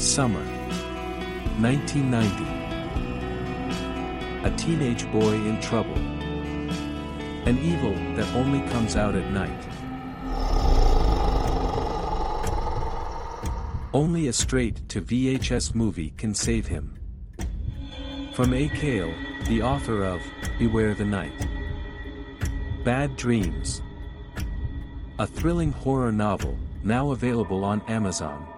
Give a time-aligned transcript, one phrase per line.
[0.00, 0.42] Summer.
[1.60, 2.44] 1990.
[4.48, 5.98] A teenage boy in trouble.
[7.46, 9.62] An evil that only comes out at night.
[13.92, 16.94] Only a straight to VHS movie can save him.
[18.32, 18.70] From A.
[18.70, 19.12] Kale,
[19.48, 20.22] the author of
[20.58, 21.46] Beware the Night.
[22.84, 23.82] Bad Dreams.
[25.18, 28.49] A thrilling horror novel, now available on Amazon.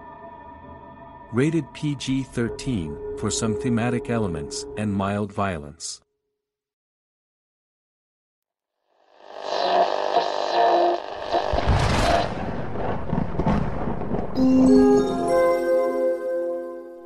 [1.33, 5.99] Rated PG 13 for some thematic elements and mild violence.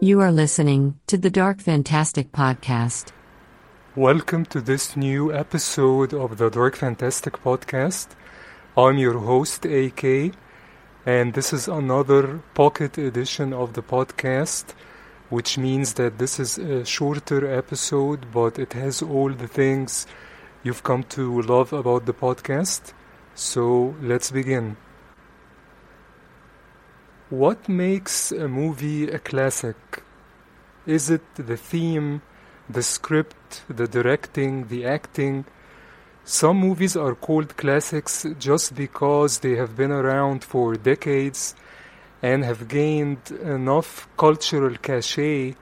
[0.01, 3.13] You are listening to the Dark Fantastic Podcast.
[3.95, 8.07] Welcome to this new episode of the Dark Fantastic Podcast.
[8.75, 10.33] I'm your host, AK,
[11.07, 14.73] and this is another pocket edition of the podcast,
[15.29, 20.05] which means that this is a shorter episode, but it has all the things
[20.63, 22.91] you've come to love about the podcast.
[23.35, 24.75] So let's begin.
[27.29, 30.03] What makes a movie a classic?
[30.85, 32.21] Is it the theme,
[32.69, 35.45] the script, the directing, the acting?
[36.29, 41.55] Some movies are called classics just because they have been around for decades
[42.21, 45.55] and have gained enough cultural cachet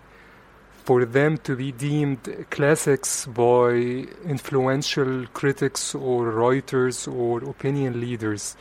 [0.83, 8.57] for them to be deemed classics by influential critics or writers or opinion leaders.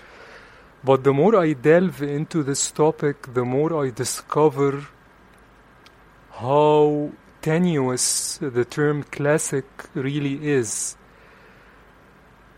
[0.84, 4.88] But the more I delve into this topic, the more I discover
[6.32, 10.98] how tenuous the term classic really is.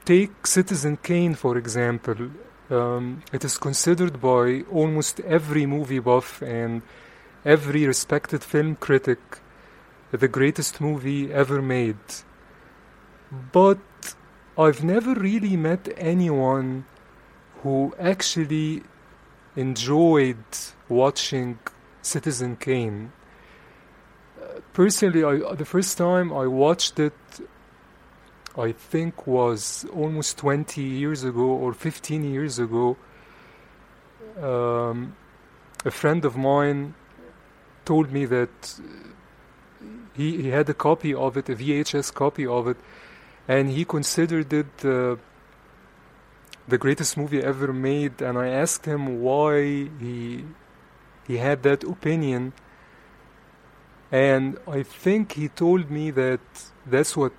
[0.07, 2.31] Take Citizen Kane, for example.
[2.71, 6.83] Um, it is considered by almost every movie buff and
[7.45, 9.19] every respected film critic
[10.13, 12.07] the greatest movie ever made.
[13.51, 14.15] But
[14.57, 16.87] I've never really met anyone
[17.63, 18.85] who actually
[19.57, 20.45] enjoyed
[20.89, 21.59] watching
[22.01, 23.11] Citizen Kane.
[24.41, 27.19] Uh, personally, I, the first time I watched it,
[28.59, 32.97] I think was almost 20 years ago or 15 years ago.
[34.41, 35.15] Um,
[35.85, 36.95] a friend of mine
[37.85, 38.81] told me that
[40.15, 42.79] he, he had a copy of it, a VHS copy of it,
[43.47, 45.17] and he considered it uh,
[46.67, 50.45] the greatest movie ever made, and I asked him why he
[51.27, 52.53] he had that opinion,
[54.11, 56.41] and I think he told me that
[56.87, 57.33] that's what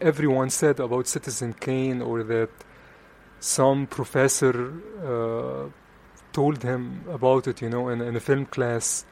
[0.00, 2.50] everyone said about Citizen Kane, or that
[3.40, 4.72] some professor
[5.04, 5.70] uh,
[6.32, 9.04] told him about it, you know, in, in a film class.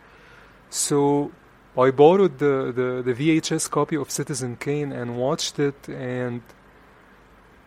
[0.70, 1.32] So
[1.78, 6.42] I borrowed the, the, the VHS copy of Citizen Kane and watched it and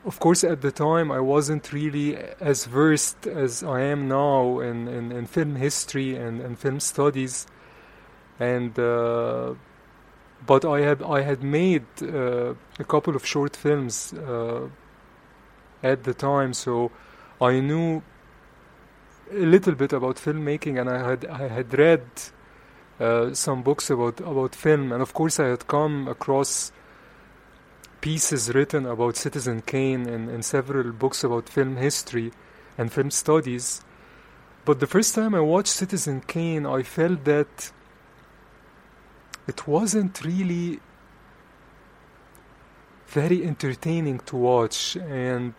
[0.05, 4.87] of course, at the time, I wasn't really as versed as I am now in,
[4.87, 7.47] in, in film history and, and film studies.
[8.39, 9.55] And uh,
[10.49, 14.67] but I had I had made uh, a couple of short films uh,
[15.83, 16.89] at the time, so
[17.39, 18.01] I knew
[19.31, 22.05] a little bit about filmmaking, and I had I had read
[22.99, 26.71] uh, some books about about film, and of course I had come across
[28.01, 32.31] pieces written about Citizen Kane and, and several books about film history
[32.75, 33.83] and film studies.
[34.65, 37.71] But the first time I watched Citizen Kane, I felt that
[39.49, 40.79] it wasn't really
[43.07, 44.95] very entertaining to watch.
[44.95, 45.53] And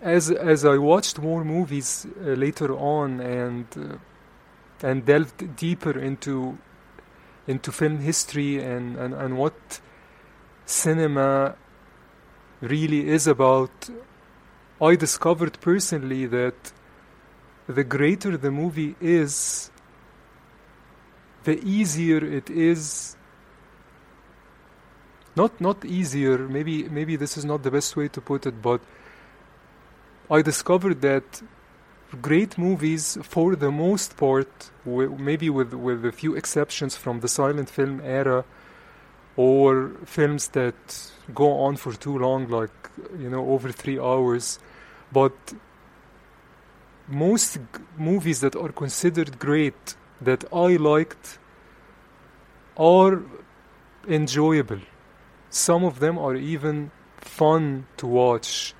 [0.00, 6.58] as as I watched more movies uh, later on and uh, and delved deeper into
[7.46, 9.80] into film history and, and, and what
[10.64, 11.56] cinema
[12.60, 13.90] really is about,
[14.80, 16.72] I discovered personally that
[17.66, 19.71] the greater the movie is,
[21.44, 23.16] the easier it is.
[25.34, 26.38] Not not easier.
[26.38, 28.80] Maybe maybe this is not the best way to put it, but
[30.30, 31.42] I discovered that
[32.20, 37.70] great movies, for the most part, maybe with with a few exceptions from the silent
[37.70, 38.44] film era,
[39.36, 44.58] or films that go on for too long, like you know, over three hours.
[45.10, 45.32] But
[47.08, 47.60] most g-
[47.98, 51.38] movies that are considered great that I liked
[52.76, 53.22] are
[54.08, 54.80] enjoyable.
[55.50, 58.74] Some of them are even fun to watch.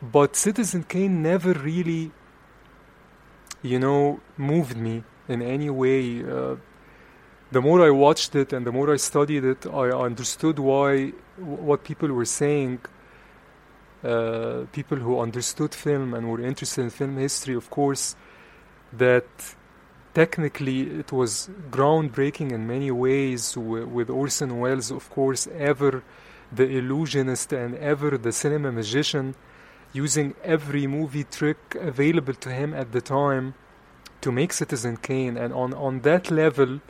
[0.00, 2.10] But Citizen Kane never really,
[3.62, 5.04] you know, moved me.
[5.28, 6.22] in any way.
[6.22, 6.56] Uh,
[7.50, 11.84] the more I watched it and the more I studied it, I understood why what
[11.84, 12.80] people were saying.
[14.02, 18.16] Uh, people who understood film and were interested in film history, of course,
[18.92, 19.26] that
[20.14, 26.02] technically it was groundbreaking in many ways with Orson Welles, of course, ever
[26.52, 29.34] the illusionist and ever the cinema magician,
[29.92, 33.54] using every movie trick available to him at the time
[34.20, 35.36] to make Citizen Kane.
[35.36, 36.80] And on, on that level,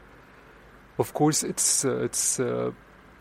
[0.99, 2.71] of course, it's uh, it's uh,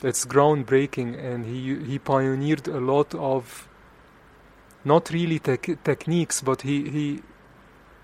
[0.03, 3.67] it's groundbreaking, and he he pioneered a lot of
[4.85, 7.21] not really tech- techniques, but he he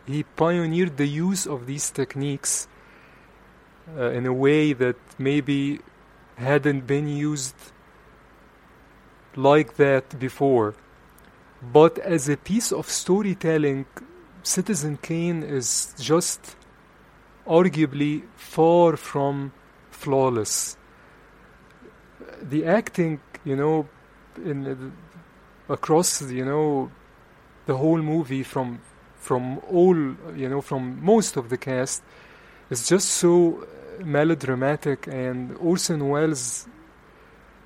[0.10, 2.68] he pioneered the use of these techniques
[3.96, 5.80] uh, in a way that maybe
[6.36, 7.56] hadn't been used
[9.36, 10.74] like that before.
[11.62, 13.86] But as a piece of storytelling,
[14.42, 16.56] Citizen Kane is just
[17.46, 19.52] arguably far from
[19.92, 20.78] flawless.
[22.42, 23.88] The acting, you know,
[24.44, 24.92] in the,
[25.72, 26.90] across, you know,
[27.68, 28.80] the whole movie from
[29.20, 29.96] from all,
[30.36, 32.02] you know, from most of the cast
[32.70, 33.66] is just so
[34.04, 36.68] melodramatic, and Orson Welles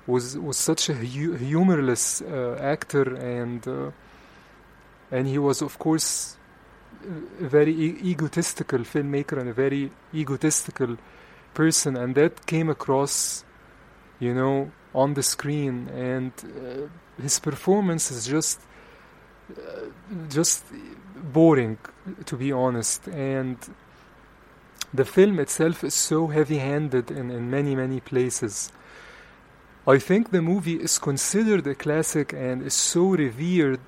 [0.06, 3.90] was was such a hu- humorless uh, actor, and uh,
[5.10, 6.36] and he was, of course,
[7.40, 10.96] a very e- egotistical filmmaker and a very egotistical
[11.54, 13.44] person, and that came across,
[14.18, 18.60] you know, on the screen, and uh, his performance is just
[19.56, 19.86] uh,
[20.28, 20.64] just
[21.32, 21.78] boring,
[22.26, 23.56] to be honest, and
[24.92, 28.70] the film itself is so heavy-handed in, in many many places.
[29.86, 33.80] I think the movie is considered a classic and is so revered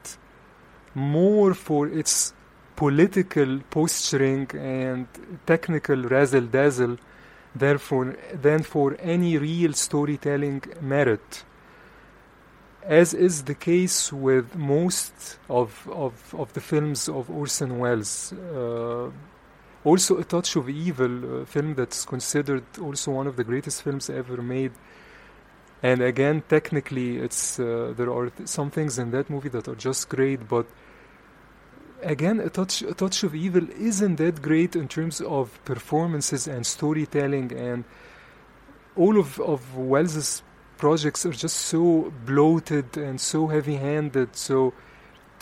[0.95, 2.35] more for its
[2.75, 5.07] political posturing and
[5.47, 6.99] technical razzle dazzle
[7.55, 11.45] therefore than for any real storytelling merit
[12.87, 18.33] as is the case with most of, of, of the films of Orson Welles.
[18.33, 19.11] Uh,
[19.85, 24.11] also, A Touch of Evil, a film that's considered also one of the greatest films
[24.11, 24.73] ever made.
[25.83, 29.75] And again, technically, it's uh, there are th- some things in that movie that are
[29.75, 30.67] just great, but
[32.03, 36.67] again, A Touch, a Touch of Evil isn't that great in terms of performances and
[36.67, 37.85] storytelling, and
[38.97, 40.43] all of, of Welles's
[40.79, 44.37] projects are just so bloated and so heavy handed.
[44.37, 44.75] So,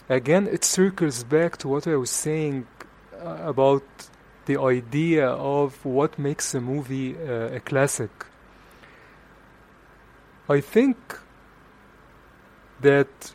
[0.08, 2.66] again, it circles back to what I was saying
[3.20, 3.84] uh, about
[4.46, 8.10] the idea of what makes a movie uh, a classic.
[10.48, 10.96] I think
[12.82, 13.32] that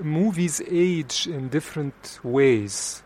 [0.00, 3.02] movies age in different ways.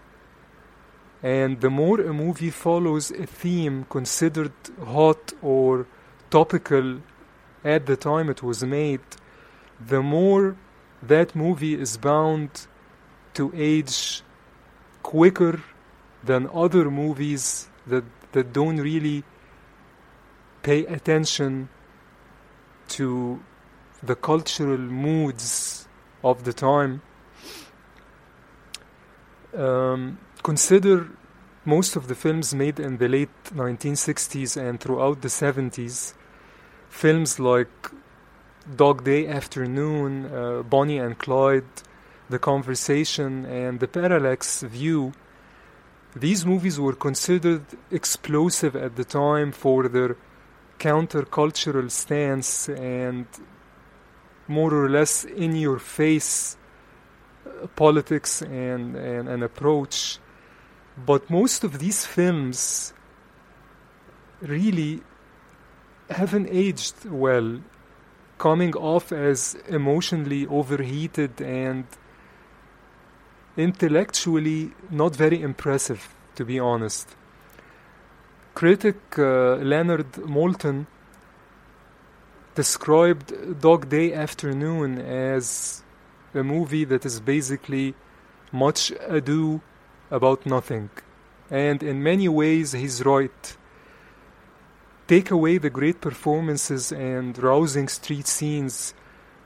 [1.23, 4.53] And the more a movie follows a theme considered
[4.85, 5.87] hot or
[6.31, 7.01] topical
[7.65, 9.01] at the time it was made,
[9.85, 10.57] the more
[11.03, 12.67] that movie is bound
[13.35, 14.23] to age
[15.03, 15.63] quicker
[16.25, 19.25] than other movies that, that don't really
[20.63, 21.69] pay attention
[22.89, 23.41] to
[24.03, 25.89] the cultural moods
[26.23, 27.03] of the time.
[29.55, 31.09] Um, consider
[31.65, 36.15] most of the films made in the late 1960s and throughout the 70s
[36.89, 37.91] films like
[38.77, 41.65] Dog Day Afternoon, uh, Bonnie and Clyde,
[42.29, 45.13] The Conversation, and The Parallax View.
[46.15, 50.17] These movies were considered explosive at the time for their
[50.79, 53.27] countercultural stance and
[54.47, 56.57] more or less in your face
[57.47, 60.19] uh, politics and, and an approach.
[60.97, 62.93] But most of these films
[64.41, 65.03] really
[66.11, 67.61] haven't aged well,
[68.39, 71.85] coming off as emotionally overheated and
[73.57, 77.17] intellectually not very impressive, to be honest.
[78.55, 80.87] Critic uh, Leonard Maltin
[82.55, 85.83] described Dog Day Afternoon as
[86.35, 87.95] a movie that is basically
[88.53, 89.61] much ado
[90.11, 90.91] about nothing.
[91.51, 93.57] And in many ways, he's right
[95.09, 98.95] take away the great performances and rousing street scenes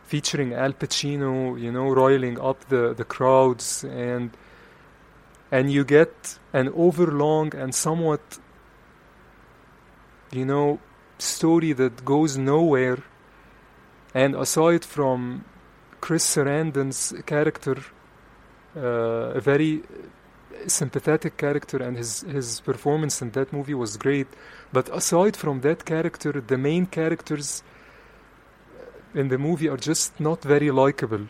[0.03, 4.37] featuring Al Pacino, you know, roiling up the, the crowds and
[5.51, 8.39] and you get an overlong and somewhat
[10.33, 10.81] you know
[11.19, 12.99] story that goes nowhere
[14.15, 15.45] and aside from
[16.01, 17.77] Chris Sarandon's character
[18.75, 19.83] uh, a very
[20.67, 24.27] sympathetic character, and his his performance in that movie was great.
[24.73, 27.63] But aside from that character, the main characters
[29.15, 31.29] in the movie are just not very likable.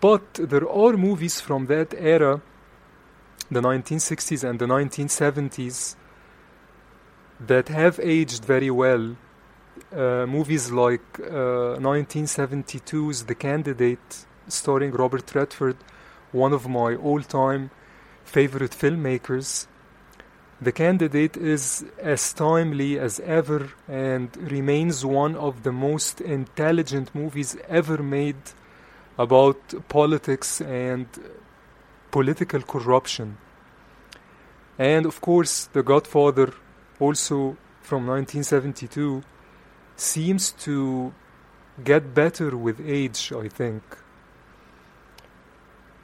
[0.00, 2.40] But there are movies from that era,
[3.50, 5.96] the 1960s and the 1970s,
[7.40, 9.16] that have aged very well.
[9.92, 15.76] Uh, movies like uh, 1972's The Candidate, starring Robert Redford,
[16.32, 17.70] one of my all time
[18.24, 19.66] favorite filmmakers.
[20.60, 27.56] The Candidate is as timely as ever and remains one of the most intelligent movies
[27.68, 28.36] ever made
[29.18, 29.58] about
[29.88, 31.06] politics and
[32.10, 33.36] political corruption.
[34.78, 36.52] And of course, The Godfather,
[37.00, 39.22] also from 1972,
[39.96, 41.12] seems to
[41.82, 43.82] get better with age, I think.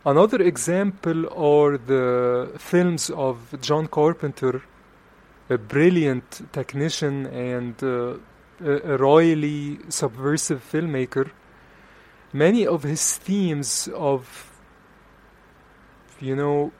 [0.04, 4.62] Another example are the films of John Carpenter,
[5.50, 8.14] a brilliant technician and uh,
[8.64, 11.30] a, royally subversive filmmaker.
[12.32, 14.50] Many of his themes of,
[16.18, 16.72] you know,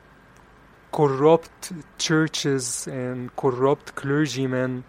[0.91, 4.85] corrupt churches and corrupt clergymen,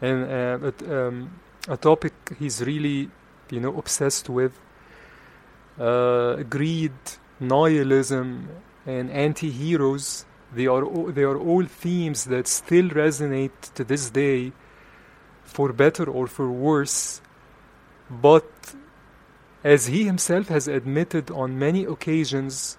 [0.00, 1.38] and uh, a, um,
[1.68, 3.10] a topic he's really,
[3.50, 4.58] you know, obsessed with.
[5.78, 6.92] Uh, greed,
[7.40, 8.48] nihilism,
[8.86, 10.24] and anti-heroes.
[10.52, 14.52] They are all, they are all themes that still resonate to this day,
[15.42, 17.20] for better or for worse.
[18.10, 18.74] But
[19.64, 22.76] as he himself has admitted on many occasions,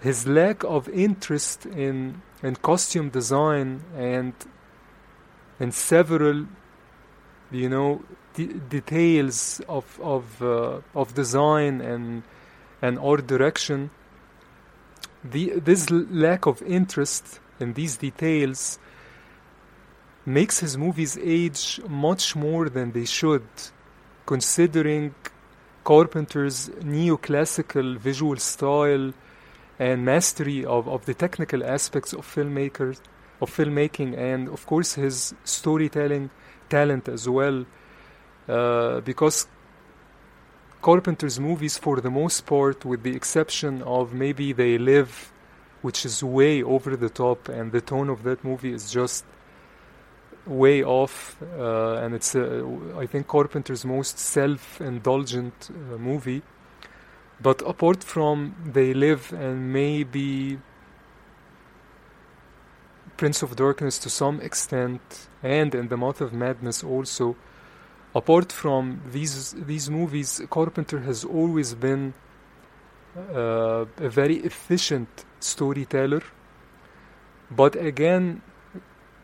[0.00, 4.32] his lack of interest in in costume design and
[5.60, 6.46] in several
[7.50, 8.02] you know
[8.34, 12.22] de- details of of uh, of design and
[12.82, 13.90] and our direction
[15.24, 18.78] the this lack of interest in these details
[20.26, 23.46] makes his movies age much more than they should
[24.26, 25.14] considering
[25.84, 29.12] Carpenter's neoclassical visual style
[29.78, 33.00] and mastery of, of the technical aspects of filmmakers
[33.40, 36.30] of filmmaking and of course his storytelling
[36.68, 37.64] talent as well
[38.48, 39.46] uh, because
[40.82, 45.32] Carpenter's movies for the most part with the exception of maybe They Live
[45.80, 49.24] which is way over the top and the tone of that movie is just
[50.46, 52.64] way off uh, and it's uh,
[52.96, 56.42] I think Carpenter's most self-indulgent uh, movie.
[57.40, 60.58] But apart from They Live and maybe
[63.16, 67.36] Prince of Darkness to some extent, and In the Mouth of Madness also,
[68.14, 72.14] apart from these these movies, Carpenter has always been
[73.16, 76.22] uh, a very efficient storyteller.
[77.50, 78.42] But again,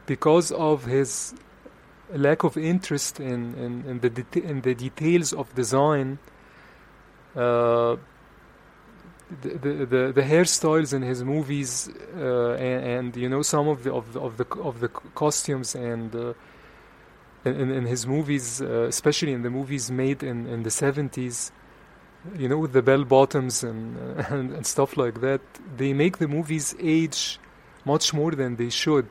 [0.07, 1.35] because of his
[2.15, 6.19] lack of interest in, in, in the in the details of design,
[7.37, 7.97] uh,
[9.43, 13.85] the, the the the hairstyles in his movies uh, and, and you know some of
[13.85, 16.33] the of the of the, of the costumes and uh,
[17.55, 21.51] in, in his movies, uh, especially in the movies made in, in the 70s,
[22.37, 23.97] you know, with the bell bottoms and,
[24.31, 25.41] and and stuff like that,
[25.77, 27.39] they make the movies age
[27.85, 29.09] much more than they should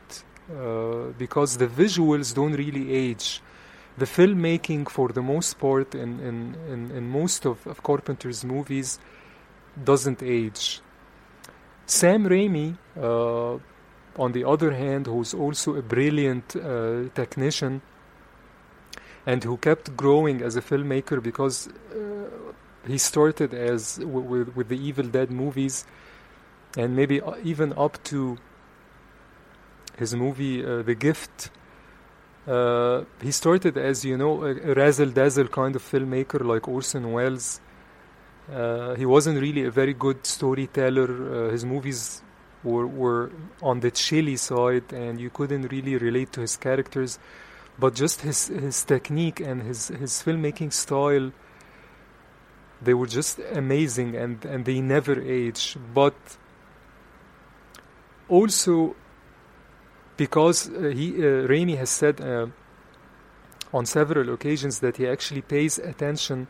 [0.56, 3.42] uh, because the visuals don't really age.
[3.98, 9.00] The filmmaking, for the most part, in, in, in, in most of, of Carpenter's movies,
[9.84, 10.82] doesn't age.
[11.86, 13.58] Sam Raimi, uh,
[14.22, 17.82] on the other hand, who's also a brilliant uh, technician
[19.28, 22.30] and who kept growing as a filmmaker because uh,
[22.88, 25.86] he started as with, with the Evil Dead movies
[26.78, 28.38] and maybe uh, even up to
[29.98, 31.50] his movie uh, The Gift.
[32.48, 37.12] Uh, he started as you know a, a razzle dazzle kind of filmmaker like Orson
[37.12, 37.60] Welles.
[38.50, 41.10] Uh, he wasn't really a very good storyteller.
[41.48, 42.22] Uh, his movies
[42.64, 43.32] were were
[43.62, 47.20] on the chilly side, and you couldn't really relate to his characters.
[47.80, 51.32] But just his his technique and his his filmmaking style,
[52.82, 55.78] they were just amazing, and and they never age.
[55.94, 56.16] But
[58.28, 58.96] also
[60.18, 62.48] because uh, he uh, has said uh,
[63.72, 66.48] on several occasions that he actually pays attention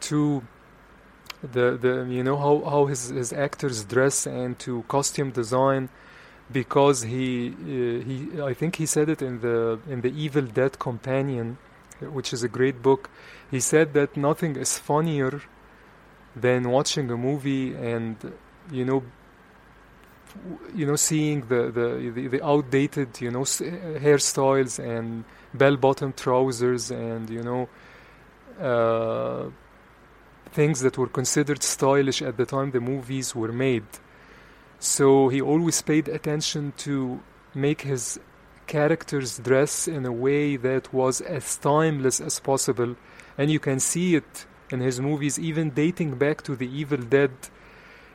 [0.00, 0.42] to
[1.42, 5.88] the the you know how how his his actors dress and to costume design
[6.52, 10.78] because he uh, he I think he said it in the in the Evil Dead
[10.78, 11.58] Companion
[12.00, 13.10] which is a great book
[13.50, 15.42] he said that nothing is funnier
[16.34, 18.16] than watching a movie and
[18.70, 19.02] you know,
[20.74, 27.28] you know, seeing the the, the, the outdated, you know, hairstyles and bell-bottom trousers and
[27.28, 27.68] you know,
[28.60, 29.50] uh,
[30.52, 33.84] things that were considered stylish at the time the movies were made.
[34.82, 37.20] So he always paid attention to
[37.54, 38.18] make his
[38.66, 42.96] characters dress in a way that was as timeless as possible,
[43.38, 47.30] and you can see it in his movies, even dating back to The Evil Dead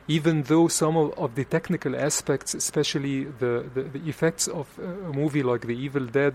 [0.08, 5.12] even though some of, of the technical aspects, especially the, the, the, effects of a
[5.12, 6.34] movie like The Evil Dead,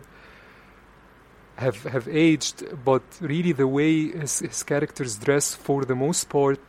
[1.56, 6.60] have have aged, but really the way his, his characters dress, for the most part,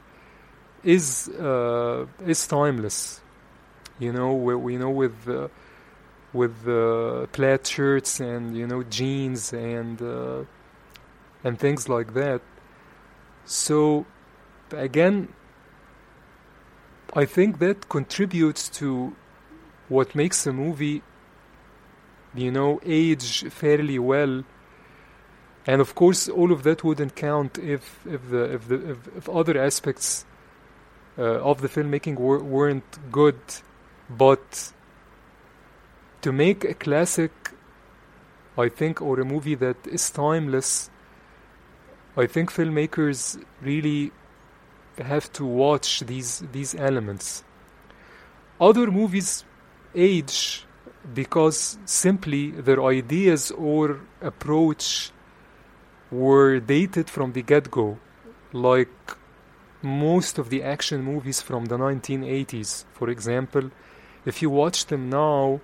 [0.83, 3.21] is uh, is timeless.
[3.99, 5.49] You know, we, know with uh,
[6.33, 10.45] with uh, plaid shirts and you know jeans and uh,
[11.45, 12.43] and things like that.
[13.45, 14.07] So
[14.73, 15.29] again,
[17.15, 19.15] I think that contributes to
[19.89, 21.03] what makes a movie,
[22.35, 24.43] you know, age fairly well.
[25.67, 29.29] And of course, all of that wouldn't count if if the if the if, if
[29.29, 30.25] other aspects
[31.17, 33.39] uh, of the filmmaking were, weren't good.
[34.09, 34.73] But
[36.23, 37.33] to make a classic,
[38.57, 40.91] I think, or a movie that is timeless,
[42.17, 44.13] I think filmmakers really
[44.99, 47.43] have to watch these these elements.
[48.61, 49.45] Other movies
[49.95, 50.65] age
[51.13, 55.11] because simply their ideas or approach
[56.11, 57.99] were dated from the get-go,
[58.53, 59.17] like
[59.83, 62.85] most of the action movies from the 1980s.
[62.93, 63.71] For example,
[64.25, 65.61] if you watch them now,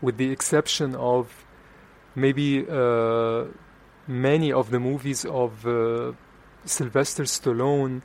[0.00, 1.44] with the exception of
[2.14, 3.44] maybe uh,
[4.06, 6.12] many of the movies of uh,
[6.64, 8.02] Sylvester Stallone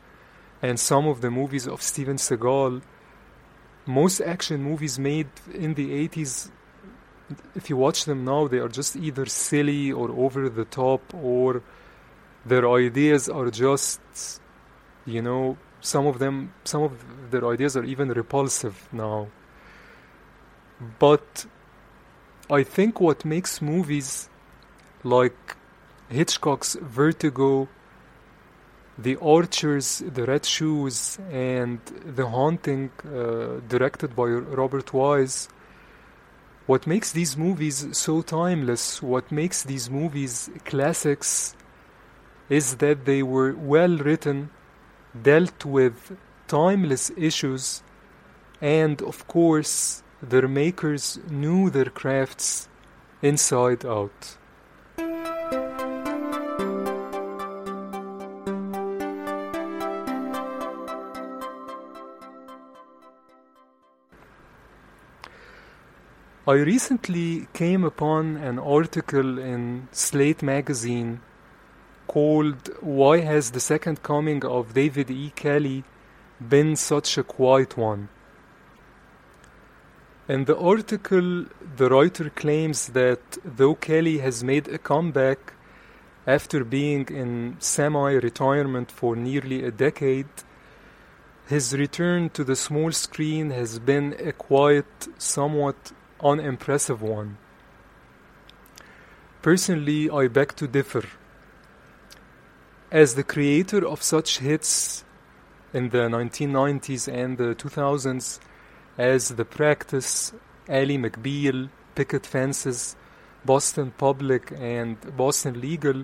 [0.61, 2.81] and some of the movies of Steven Seagal,
[3.85, 6.51] most action movies made in the 80s,
[7.55, 11.63] if you watch them now, they are just either silly or over the top, or
[12.45, 14.01] their ideas are just,
[15.05, 19.27] you know, some of them, some of their ideas are even repulsive now.
[20.99, 21.45] But
[22.49, 24.29] I think what makes movies
[25.03, 25.55] like
[26.09, 27.67] Hitchcock's Vertigo
[28.97, 35.49] the Archers, The Red Shoes, and The Haunting, uh, directed by Robert Wise.
[36.67, 41.55] What makes these movies so timeless, what makes these movies classics,
[42.49, 44.51] is that they were well written,
[45.19, 47.83] dealt with timeless issues,
[48.61, 52.67] and of course, their makers knew their crafts
[53.21, 54.37] inside out.
[66.47, 71.21] I recently came upon an article in Slate magazine
[72.11, 75.31] called Why Has the Second Coming of David E.
[75.33, 75.85] Kelley
[76.53, 78.09] Been Such a Quiet One?
[80.27, 81.45] In the article,
[81.77, 85.53] the writer claims that though Kelley has made a comeback
[86.27, 90.33] after being in semi retirement for nearly a decade,
[91.47, 97.37] his return to the small screen has been a quiet, somewhat unimpressive one.
[99.41, 101.05] Personally, I beg to differ.
[102.91, 105.05] As the creator of such hits
[105.73, 108.41] in the 1990s and the 2000s
[108.97, 110.33] as The Practice,
[110.67, 112.97] Ally McBeal, Picket Fences,
[113.45, 116.03] Boston Public, and Boston Legal,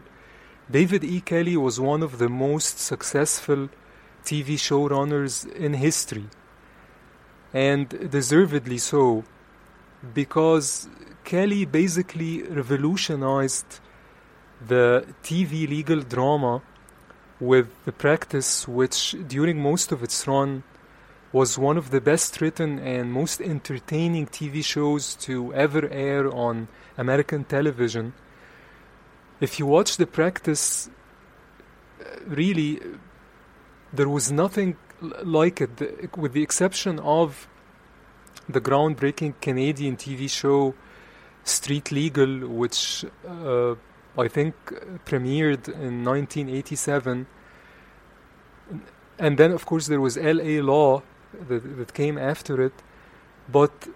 [0.72, 1.20] David E.
[1.20, 3.68] Kelley was one of the most successful
[4.24, 6.30] TV showrunners in history,
[7.54, 9.26] and deservedly so
[10.14, 10.88] because
[11.26, 13.82] Kelley basically revolutionized
[14.66, 16.62] the TV legal drama
[17.40, 20.64] with the practice, which during most of its run
[21.32, 26.68] was one of the best written and most entertaining TV shows to ever air on
[26.98, 28.14] American television.
[29.40, 30.90] If you watch the practice,
[32.26, 32.82] really,
[33.94, 34.78] there was nothing
[35.24, 37.48] like it, with the exception of
[38.50, 40.74] the groundbreaking Canadian TV show
[41.44, 43.76] Street Legal, which uh,
[44.18, 47.28] I think uh, premiered in 1987.
[49.20, 51.04] And then, of course, there was LA Law
[51.48, 52.74] that, that came after it.
[53.50, 53.88] But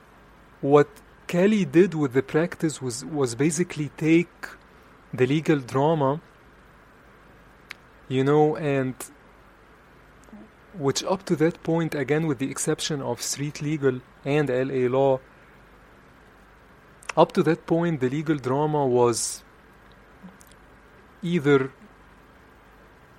[0.61, 0.87] what
[1.27, 4.47] Kelley did with the practice was, was basically take
[5.13, 6.21] the legal drama,
[8.07, 8.95] you know, and
[10.73, 15.19] which up to that point, again with the exception of Street Legal and LA Law,
[17.17, 19.43] up to that point the legal drama was
[21.23, 21.71] either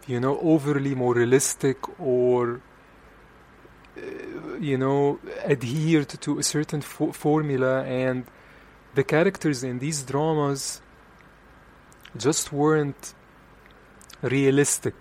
[0.06, 2.60] you know overly moralistic or
[3.96, 4.00] uh,
[4.60, 8.24] you know adhered to a certain fo- formula and
[8.94, 10.82] the characters in these dramas
[12.16, 13.14] just weren't
[14.20, 14.94] realistic.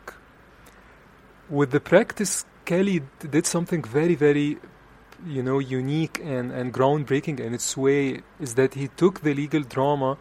[1.49, 4.57] With the practice kelley did something very very
[5.25, 9.61] you know unique and, and groundbreaking in its way is that he took the legal
[9.61, 10.17] drama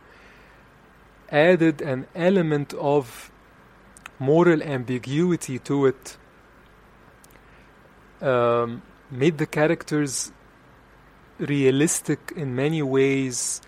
[1.30, 3.30] added an element of
[4.18, 6.16] moral ambiguity to it
[8.20, 10.32] um, made the characters
[11.38, 13.62] realistic in many ways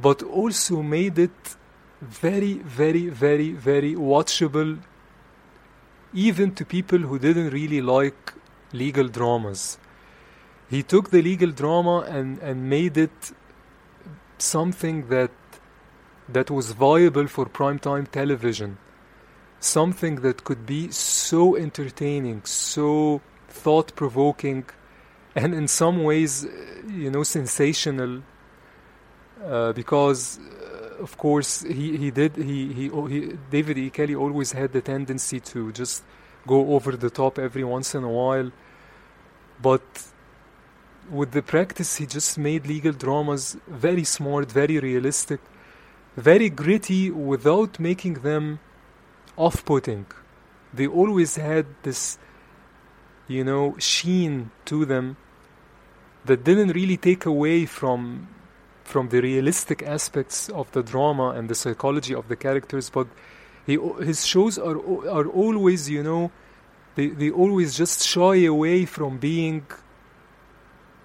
[0.00, 1.56] but also made it
[2.00, 4.78] very very very very watchable
[6.16, 8.32] even to people who didn't really like
[8.72, 9.78] legal dramas.
[10.70, 13.32] He took the legal drama and, and made it
[14.38, 15.30] something that
[16.28, 18.78] that was viable for primetime television.
[19.60, 24.64] Something that could be so entertaining so thought provoking
[25.34, 26.48] and in some ways uh,
[26.88, 28.22] you know sensational
[29.44, 33.90] uh, because uh, of course he, he did he, he he David E.
[33.90, 36.02] Kelley always had the tendency to just
[36.46, 38.50] go over the top every once in a while.
[39.60, 39.82] But
[41.10, 45.40] with the practice he just made legal dramas very smart very realistic
[46.16, 48.58] very gritty without making them
[49.36, 50.06] off-putting.
[50.72, 52.18] They always had this
[53.28, 55.16] you know sheen to them
[56.24, 58.28] that didn't really take away from
[58.84, 63.08] from the realistic aspects of the drama and the psychology of the characters but
[63.66, 66.30] he his shows are are always you know
[66.94, 69.66] they they always just shy away from being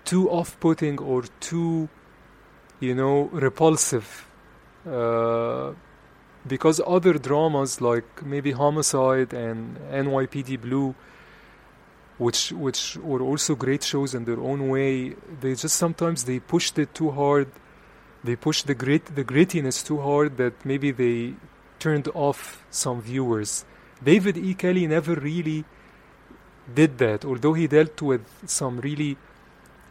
[0.06, 1.89] too off-putting or too
[2.80, 4.28] you know repulsive
[4.86, 5.74] Uh,
[6.48, 10.96] because other dramas like maybe Homicide and NYPD Blue
[12.17, 16.78] which which were also great shows in their own way they just sometimes they pushed
[16.78, 17.48] it too hard.
[18.24, 21.34] They pushed the grit the grittiness too hard that maybe they
[21.80, 23.65] turned off some viewers.
[24.04, 24.54] David E.
[24.54, 25.65] Kelley never really
[26.74, 29.17] did that although he dealt with some really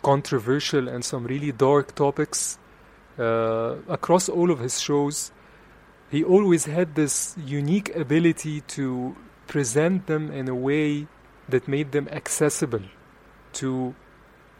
[0.02, 2.59] controversial and some really dark topics
[3.20, 5.30] uh, across all of his shows
[6.10, 9.14] he always had this unique ability to
[9.46, 11.06] present them in a way
[11.48, 12.82] that made them accessible
[13.52, 13.94] to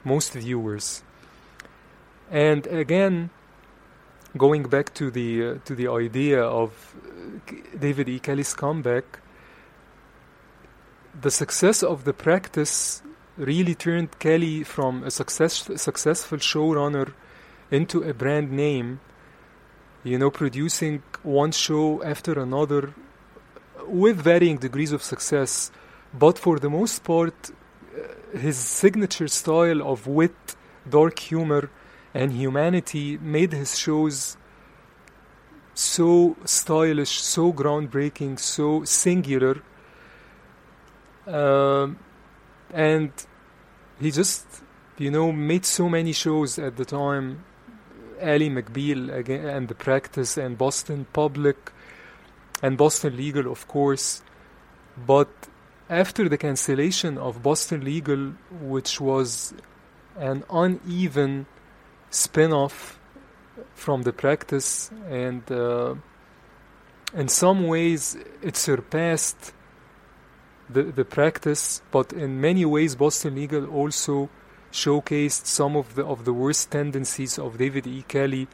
[0.04, 1.02] most viewers.
[2.30, 3.30] And again,
[4.36, 8.20] going back to the uh, to the idea of uh, David E.
[8.20, 9.18] Kelley's comeback,
[11.20, 13.02] the success of the practice
[13.36, 17.12] really turned Kelley from a success, successful showrunner
[17.70, 19.00] into a brand name.
[20.02, 22.94] You know, producing one show after another
[23.86, 25.70] with varying degrees of success
[26.12, 30.56] but for the most part, uh, his signature style of wit,
[30.88, 31.70] dark humor,
[32.12, 34.36] and humanity made his shows
[35.74, 39.62] so stylish, so groundbreaking, so singular.
[41.26, 41.98] Um,
[42.74, 43.12] and
[44.00, 44.46] he just,
[44.98, 47.44] you know, made so many shows at the time.
[48.20, 51.72] Ally McBeal again, and The Practice, and Boston Public,
[52.62, 54.22] and Boston Legal, of course.
[55.06, 55.28] But
[55.88, 59.54] after the cancellation of Boston Legal, which was
[60.16, 61.46] an uneven
[62.10, 62.98] spin off
[63.74, 65.94] from the practice, and uh,
[67.14, 69.52] in some ways it surpassed
[70.68, 74.28] the, the practice, but in many ways, Boston Legal also
[74.72, 78.04] showcased some of the of the worst tendencies of David E.
[78.06, 78.48] Kelley,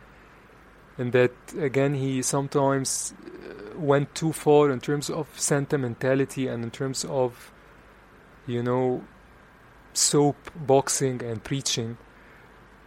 [0.99, 3.15] and that again he sometimes
[3.77, 7.53] went too far in terms of sentimentality and in terms of,
[8.47, 9.05] you know,
[9.93, 11.97] soap boxing and preaching.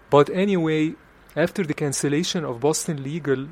[0.09, 0.95] But anyway,
[1.35, 3.47] after the cancellation of Boston Legal,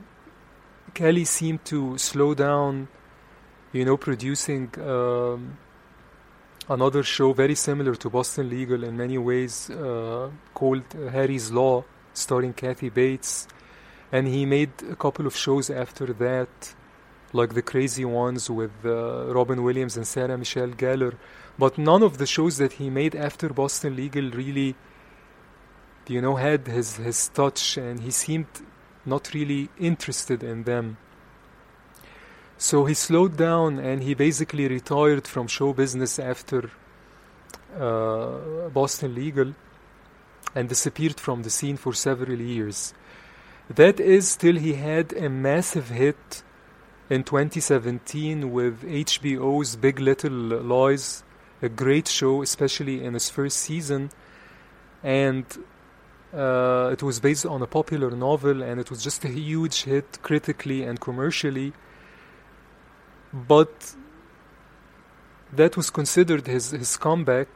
[0.94, 2.88] Kelley seemed to slow down,
[3.72, 5.58] you know, producing um,
[6.70, 12.54] another show very similar to Boston Legal in many ways, uh, called Harry's Law, starring
[12.54, 13.48] Kathy Bates.
[14.12, 16.50] And he made a couple of shows after that
[17.34, 21.16] like the crazy ones with uh, Robin Williams and Sarah Michelle Gellar.
[21.60, 24.76] But none of the shows that he made after Boston Legal really,
[26.08, 28.48] you know, had his, his touch and he seemed
[29.06, 30.98] not really interested in them.
[32.58, 36.72] So he slowed down and he basically retired from show business after
[37.80, 39.54] uh, Boston Legal
[40.56, 42.94] and disappeared from the scene for several years.
[43.70, 46.42] That is till he had a massive hit
[47.10, 51.24] in 2017 with HBO's Big Little Lies,
[51.62, 54.10] a great show, especially in its first season.
[55.04, 55.46] And
[56.34, 60.22] uh, it was based on a popular novel, and it was just a huge hit
[60.22, 61.74] critically and commercially.
[63.46, 63.96] But
[65.54, 67.48] that was considered his, his comeback.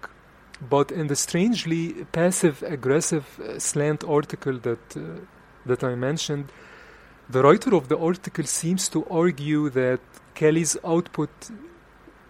[0.70, 5.22] But in the strangely passive aggressive uh, Slate article that, uh,
[5.66, 6.52] that I mentioned,
[7.28, 10.02] the writer of the article seems to argue that
[10.36, 11.30] Kelley's output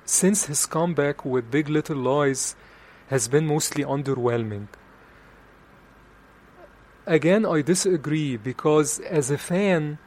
[0.05, 2.55] since his comeback with Big Little Lies
[3.07, 4.67] has been mostly underwhelming.
[7.05, 9.97] Again, I disagree because as a fan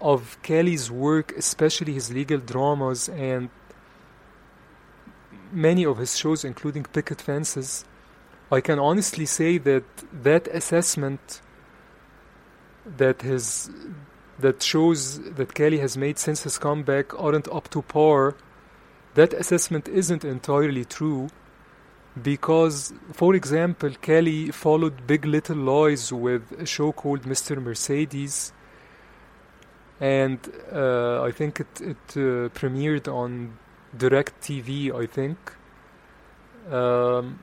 [0.00, 3.50] of Kelley's work, especially his legal dramas and
[5.52, 7.84] many of his shows, including Picket Fences,
[8.50, 9.84] I can honestly say that
[10.22, 11.42] that assessment
[12.96, 13.70] that his
[14.38, 18.36] that shows that Kelley has made since his comeback aren't up to par.
[19.14, 21.28] That assessment isn't entirely true
[22.22, 27.60] because, for example, Kelley followed Big Little Lies with a show called Mr.
[27.60, 28.52] Mercedes,
[30.00, 30.38] and
[30.72, 33.58] uh, I think it, it uh, premiered on
[33.96, 35.38] Direct TV, I think.
[36.70, 37.40] Um,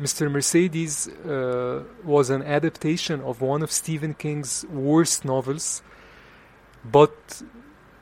[0.00, 0.28] Mr.
[0.28, 5.82] Mercedes uh, was an adaptation of one of Stephen King's worst novels,
[6.84, 7.42] but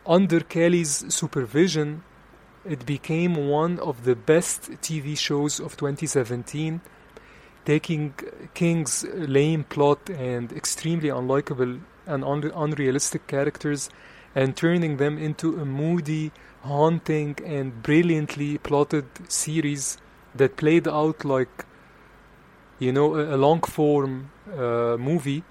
[0.06, 2.02] under Kelley's supervision,
[2.64, 6.80] it became one of the best TV shows of 2017,
[7.66, 8.14] taking
[8.54, 13.90] King's lame plot and extremely unlikable and un- unrealistic characters
[14.34, 19.98] and turning them into a moody, haunting, and brilliantly plotted series
[20.34, 21.66] that played out like,
[22.78, 25.44] you know, a, a long form uh, movie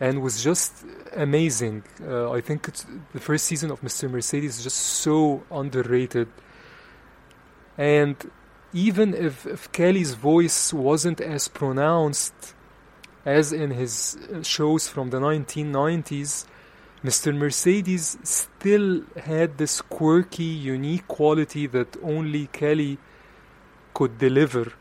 [0.00, 1.84] and was just amazing.
[2.02, 2.68] Uh, I think
[3.12, 4.10] the first season of Mr.
[4.10, 6.28] Mercedes is just so underrated.
[7.78, 8.16] And
[8.72, 12.54] even if, if Kelley's voice wasn't as pronounced
[13.24, 16.46] as in his shows from the 1990s,
[17.04, 17.36] Mr.
[17.36, 22.98] Mercedes still had this quirky, unique quality that only Kelley
[23.92, 24.72] could deliver.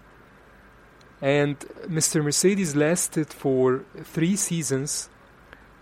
[1.22, 2.24] And Mr.
[2.24, 5.10] Mercedes lasted for three seasons.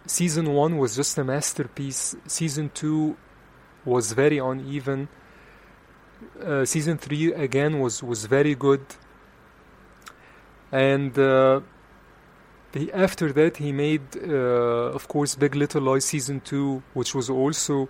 [0.05, 2.15] Season one was just a masterpiece.
[2.27, 3.17] Season two
[3.85, 5.09] was very uneven.
[6.43, 8.85] Uh, season three again was was very good.
[10.71, 11.61] And uh,
[12.73, 17.29] he, after that, he made, uh, of course, Big Little Lies season two, which was
[17.29, 17.89] also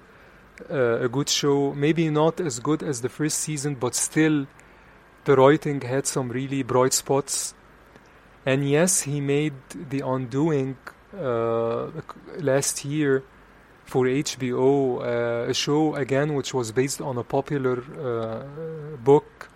[0.70, 1.74] uh, a good show.
[1.74, 4.48] Maybe not as good as the first season, but still,
[5.26, 7.54] the writing had some really bright spots.
[8.46, 10.78] And yes, he made The Undoing
[11.15, 11.88] uh,
[12.38, 13.24] last year
[13.86, 19.50] for HBO, uh, a show again which was based on a popular uh, book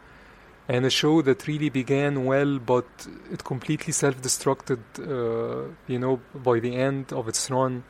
[0.67, 2.86] and a show that really began well, but
[3.32, 7.84] it completely self-destructed, uh, you know, by the end of its run.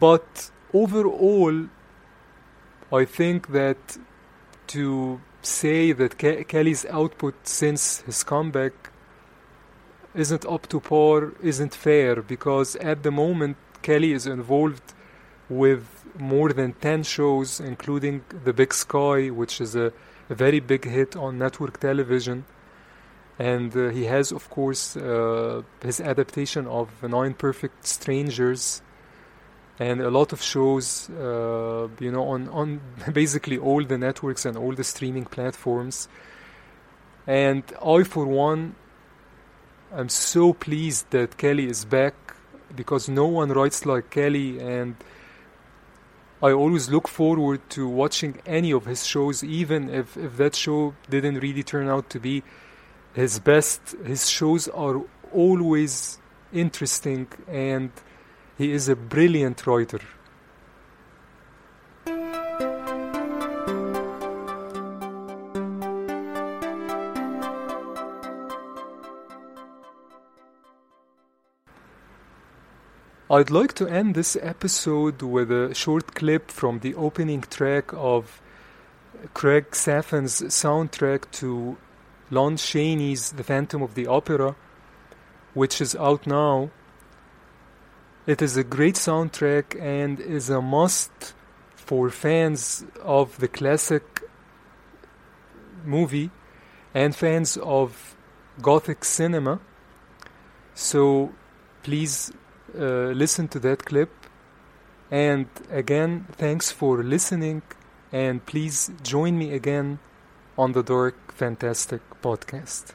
[0.00, 1.68] But overall,
[2.92, 3.98] I think that
[4.68, 8.90] to say that Ke- Kelley's output since his comeback
[10.14, 14.92] isn't up to par isn't fair because at the moment Kelley is involved
[15.48, 15.86] with
[16.18, 19.92] more than 10 shows, including The Big Sky, which is a
[20.30, 22.44] a very big hit on network television.
[23.38, 28.82] And uh, he has, of course, uh, his adaptation of Nine Perfect Strangers
[29.78, 32.80] and a lot of shows, uh, you know, on, on
[33.12, 36.06] basically all the networks and all the streaming platforms.
[37.26, 38.76] And I, for one,
[39.92, 42.14] I'm so pleased that Kelley is back
[42.76, 44.94] because no one writes like Kelley and
[46.42, 50.94] I always look forward to watching any of his shows, even if, if that show
[51.10, 52.42] didn't really turn out to be
[53.12, 53.94] his best.
[54.04, 56.18] His shows are always
[56.50, 57.90] interesting, and
[58.56, 60.00] he is a brilliant writer.
[73.32, 78.42] I'd like to end this episode with a short clip from the opening track of
[79.34, 81.76] Craig Safan's soundtrack to
[82.28, 84.56] Lon Chaney's The Phantom of the Opera,
[85.54, 86.70] which is out now.
[88.26, 91.32] It is a great soundtrack and is a must
[91.76, 94.24] for fans of the classic
[95.84, 96.32] movie
[96.92, 98.16] and fans of
[98.60, 99.60] Gothic cinema.
[100.74, 101.32] So
[101.84, 102.32] please
[102.74, 104.10] Uh, listen to that clip.
[105.10, 107.62] And again, thanks for listening.
[108.12, 109.98] And please join me again
[110.56, 112.92] on the Dark Fantastic podcast.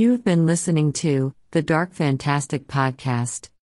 [0.00, 3.50] You've been listening to the Dark Fantastic Podcast.